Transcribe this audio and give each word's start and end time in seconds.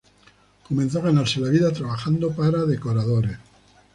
Comenzó 0.67 0.97
a 0.97 1.03
ganarse 1.03 1.39
la 1.39 1.49
vida 1.49 1.71
trabajando 1.71 2.31
para 2.35 2.65
decoradores. 2.65 3.37